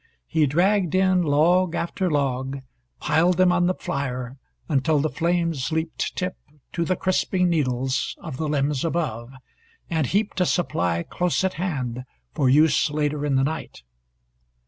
[0.25, 2.61] He dragged in log after log,
[2.99, 6.35] piled them on the fire until the flames leaped tip
[6.73, 9.31] to the crisping needles of the limbs above,
[9.91, 12.03] and heaped a supply close at hand
[12.33, 13.83] for use later in the night.